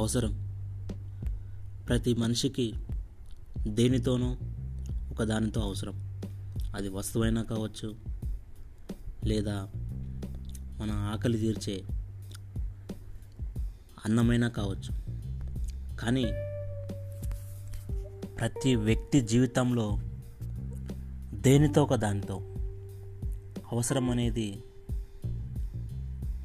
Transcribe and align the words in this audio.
అవసరం. 0.00 0.32
ప్రతి 1.88 2.14
మనిషికి 2.14 2.74
దేనితోనో 3.68 4.36
ఒకదానితో 5.10 5.60
అవసరం. 5.60 6.22
అది 6.74 6.88
వస్తువైనా 6.88 7.42
కావచ్చు 7.42 7.94
లేదా 9.24 9.68
మన 10.80 10.90
ఆకలి 10.90 11.38
తీర్చే 11.38 11.82
అన్నమైనా 14.04 14.48
కావచ్చు. 14.48 14.92
కానీ 15.96 16.24
ప్రతి 18.38 18.74
వ్యక్తి 18.74 19.20
జీవితంలో 19.20 19.98
దేనితో 21.34 21.82
ఒక 21.82 21.94
దానితో 21.94 22.36
అవసరం 23.72 24.10
అనేది 24.10 24.64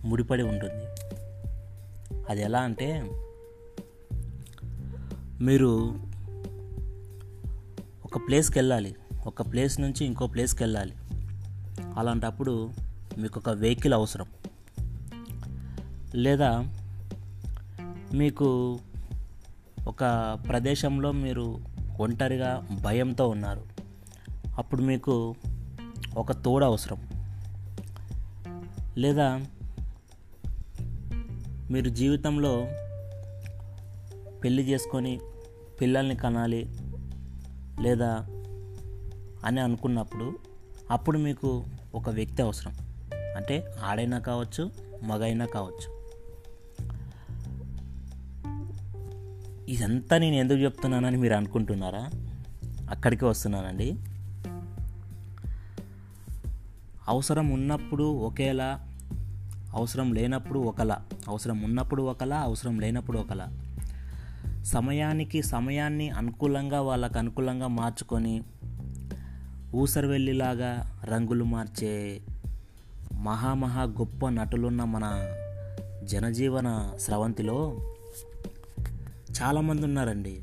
ముడిపడి 0.05 0.43
ఉంటుంది. 0.43 0.85
అది 2.29 2.41
ఎలా 2.41 2.59
అంటే 2.59 3.11
మీరు 5.41 5.99
ఒక 8.05 8.17
ప్లేస్కి 8.27 8.59
వెళ్ళాలి 8.59 8.95
ఒక 9.25 9.41
ప్లేస్ 9.41 9.79
నుంచి 9.79 10.05
ఇంకో 10.05 10.27
ప్లేస్కి 10.27 10.63
వెళ్ళాలి 10.63 10.93
అలాంటప్పుడు 11.97 12.71
మీకు 13.17 13.39
ఒక 13.39 13.49
వెహికల్ 13.49 13.93
అవసరం. 13.93 14.25
లేదా 16.15 16.63
మీకు 18.13 18.79
ఒక 19.87 20.37
ప్రదేశంలో 20.47 21.11
మీరు 21.11 21.59
ఒంటరిగా 21.99 22.67
భయంతో 22.81 23.27
ఉన్నారు. 23.27 23.63
అప్పుడు 24.57 24.81
మీకు 24.81 25.35
ఒక 26.17 26.31
తోడు 26.31 26.65
అవసరం. 26.65 27.09
లేదా 28.97 29.41
మీరు 31.71 31.89
జీవితంలో 31.89 32.67
పెళ్ళి 34.45 34.63
చేసుకొని 34.63 35.19
పిల్లల్ని 35.81 36.15
కనాలి 36.15 36.75
లేదా 37.81 38.27
అని 39.45 39.59
అనుకున్నప్పుడు 39.59 40.39
అప్పుడు 40.91 41.17
మీకు 41.17 41.65
ఒక 41.95 42.09
వ్యక్తి 42.09 42.41
అవసరం. 42.41 42.73
అంటే 43.37 43.75
ఆడైనా 43.83 44.19
కావచ్చు 44.19 44.71
మగైనా 45.03 45.45
కావచ్చు. 45.45 45.95
ఇదంతా 49.69 50.17
నేను 50.17 50.35
ఎందుకు 50.35 50.59
చెప్తున్నానని 50.59 51.17
మీరు 51.17 51.33
అనుకుంటున్నారా? 51.33 52.09
అక్కడికి 52.89 53.25
వస్తున్నానండి. 53.25 53.97
అవసరం 57.07 57.49
ఉన్నప్పుడు 57.49 58.03
ఒకేలా 58.03 58.87
అవసరం 59.73 60.13
లేనప్పుడు 60.13 60.59
ఒకలా. 60.59 61.05
అవసరం 61.27 61.61
ఉన్నప్పుడు 61.61 62.03
ఒకలా 62.03 62.37
అవసరం 62.37 62.79
లేనప్పుడు 62.79 63.17
ఒకలా. 63.17 63.51
సమయానికి 64.65 65.43
సమయాన్ని 65.43 66.09
అనుకూలంగా 66.09 66.81
వాళ్ళకు 66.81 67.19
అనుకూలంగా 67.19 67.67
మార్చుకొని 67.67 68.43
ఊసరవెల్లిలాగా 69.75 71.01
రంగులు 71.03 71.43
మార్చే 71.43 72.21
మహామహా 73.13 73.83
గొప్ప 73.83 74.29
నటులున్న 74.29 74.83
మన 74.83 75.27
జనజీవన 76.03 76.93
స్రవంతిలో 76.99 77.77
చాలామంది 79.41 79.85
ఉన్నారండి. 79.85 80.41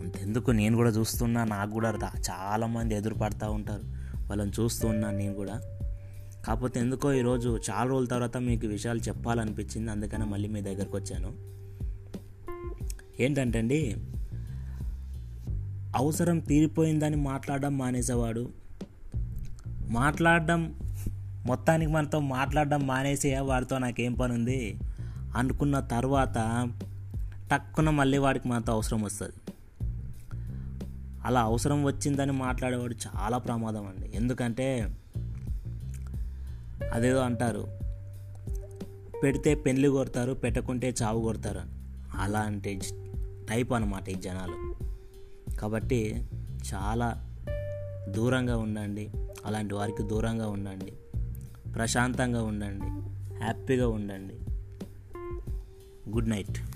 అంతెందుకు 0.00 0.50
నేను 0.50 0.76
కూడా 0.76 0.90
చూస్తున్నా 0.90 1.44
నాకు 1.44 1.70
కూడా 1.70 1.94
చాలామంది 2.30 2.94
ఎదురుపడతా 2.94 3.50
ఉంటారు. 3.50 3.82
వాళ్ళని 4.28 4.52
చూస్తూ 4.60 4.88
ఉన్నాను 4.88 5.18
నేను 5.18 5.34
కూడా. 5.34 5.60
కాకపోతే 6.46 6.80
ఎందుకో 6.80 7.12
ఈరోజు 7.12 7.58
చాలా 7.70 7.90
రోజుల 7.90 8.06
తర్వాత 8.06 8.36
మీకు 8.36 8.66
విషయాలు 8.66 8.98
చెప్పాలనిపించింది 8.98 9.90
అందుకనే 9.90 10.24
మళ్ళీ 10.24 10.48
మీ 10.48 10.60
దగ్గరకు 10.60 10.96
వచ్చాను. 10.96 11.58
ఏంటంటే 13.20 13.58
అండి 13.58 13.96
అవసరం 15.96 16.38
తీరిపోయిందని 16.38 17.16
మాట్లాడడం 17.16 17.78
మానేసేవాడు. 17.78 18.48
మాట్లాడడం 19.88 20.74
మొత్తానికి 21.46 21.92
మనతో 21.92 22.20
మాట్లాడడం 22.20 22.86
మానేసే 22.86 23.38
వాడితో 23.38 23.78
నాకేం 23.78 24.12
పని 24.12 24.32
ఉంది 24.32 24.78
అనుకున్న 25.36 25.80
తర్వాత 25.80 26.68
టక్కున 27.50 27.90
మళ్ళీ 27.90 28.18
వాడికి 28.18 28.48
మనతో 28.48 28.72
అవసరం 28.72 29.02
వస్తుంది. 29.02 29.32
అలా 31.24 31.40
అవసరం 31.40 31.84
వచ్చిందని 31.84 32.32
మాట్లాడేవాడు 32.32 32.94
చాలా 32.94 33.38
ప్రమాదం 33.38 33.86
అండి. 33.86 34.10
ఎందుకంటే 34.14 34.96
అదేదో 36.92 37.18
అంటారు 37.18 37.78
పెడితే 39.22 39.54
పెళ్ళి 39.54 39.88
కొడతారు 39.88 40.32
పెట్టకుంటే 40.32 40.94
చావు 41.02 41.22
కొడతారు 41.22 41.58
అని. 41.58 41.70
అలాంటి 42.14 42.80
టైప్ 43.50 43.72
అనమాట 43.72 44.08
ఈ 44.08 44.14
జనాలు. 44.14 44.74
కాబట్టి 45.54 46.28
చాలా 46.74 47.24
దూరంగా 48.08 48.56
ఉండండి 48.56 49.10
అలాంటి 49.46 49.74
వారికి 49.74 50.02
దూరంగా 50.02 50.48
ఉండండి 50.48 50.92
ప్రశాంతంగా 51.72 52.42
ఉండండి 52.42 52.86
హ్యాపీగా 53.38 53.88
ఉండండి. 53.88 54.34
Good 56.10 56.30
night. 56.30 56.67